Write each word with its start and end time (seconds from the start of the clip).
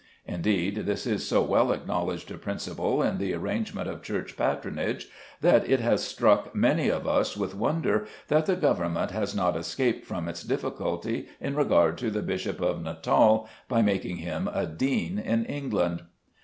Indeed, 0.25 0.87
this 0.87 1.05
is 1.05 1.27
so 1.27 1.43
well 1.43 1.71
acknowledged 1.71 2.31
a 2.31 2.37
principle 2.39 3.03
in 3.03 3.19
the 3.19 3.35
arrangement 3.35 3.87
of 3.87 4.01
church 4.01 4.35
patronage, 4.35 5.09
that 5.41 5.69
it 5.69 5.79
has 5.79 6.01
struck 6.03 6.55
many 6.55 6.89
of 6.89 7.07
us 7.07 7.37
with 7.37 7.53
wonder 7.53 8.07
that 8.27 8.47
the 8.47 8.55
Government 8.55 9.11
has 9.11 9.35
not 9.35 9.55
escaped 9.55 10.03
from 10.07 10.27
its 10.27 10.41
difficulty 10.41 11.27
in 11.39 11.55
regard 11.55 11.99
to 11.99 12.09
the 12.09 12.23
Bishop 12.23 12.59
of 12.61 12.81
Natal 12.81 13.47
by 13.69 13.83
making 13.83 14.17
him 14.17 14.49
a 14.51 14.65
dean 14.65 15.19
in 15.19 15.45
England. 15.45 16.01